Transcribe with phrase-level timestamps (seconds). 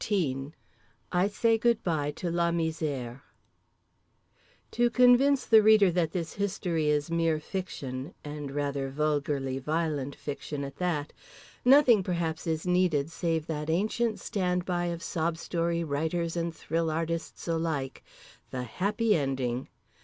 [0.03, 0.51] XIII.
[1.11, 3.21] I SAY GOOD BYE TO LA MISÈRE
[4.71, 10.63] To convince the reader that this history is mere fiction (and rather vulgarly violent fiction
[10.63, 11.13] at that)
[11.63, 17.47] nothing perhaps is needed save that ancient standby of sob story writers and thrill artists
[17.47, 19.69] alike—the Happy Ending.